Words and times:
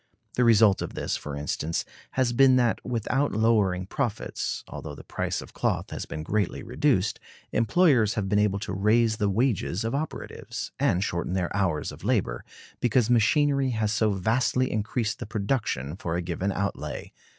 The 0.33 0.43
result 0.43 0.81
of 0.81 0.95
this, 0.95 1.15
for 1.15 1.35
instance, 1.35 1.85
has 2.13 2.33
been 2.33 2.55
that, 2.55 2.83
without 2.83 3.33
lowering 3.33 3.85
profits, 3.85 4.63
although 4.67 4.95
the 4.95 5.03
price 5.03 5.43
of 5.43 5.53
cloth 5.53 5.91
has 5.91 6.07
been 6.07 6.23
greatly 6.23 6.63
reduced, 6.63 7.19
employers 7.51 8.15
have 8.15 8.27
been 8.27 8.39
able 8.39 8.57
to 8.61 8.73
raise 8.73 9.17
the 9.17 9.29
wages 9.29 9.83
of 9.83 9.93
operatives, 9.93 10.71
and 10.79 11.03
shorten 11.03 11.33
their 11.33 11.55
hours 11.55 11.91
of 11.91 12.03
labor, 12.03 12.43
because 12.79 13.11
machinery 13.11 13.69
has 13.69 13.93
so 13.93 14.13
vastly 14.13 14.71
increased 14.71 15.19
the 15.19 15.27
production 15.27 15.95
for 15.95 16.15
a 16.15 16.21
given 16.23 16.51
outlay. 16.51 17.11